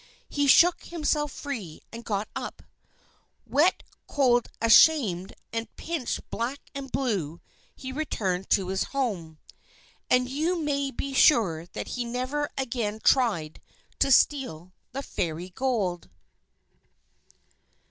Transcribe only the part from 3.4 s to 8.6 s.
Wet, cold, ashamed, and pinched black and blue, he returned